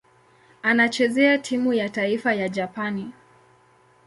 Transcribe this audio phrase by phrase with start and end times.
[0.61, 3.11] Anachezea timu ya taifa ya Japani.